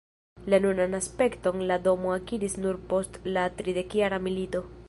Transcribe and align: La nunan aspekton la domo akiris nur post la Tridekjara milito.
La 0.51 0.59
nunan 0.63 0.95
aspekton 0.99 1.61
la 1.73 1.77
domo 1.89 2.15
akiris 2.17 2.57
nur 2.65 2.83
post 2.95 3.23
la 3.37 3.47
Tridekjara 3.61 4.25
milito. 4.29 4.69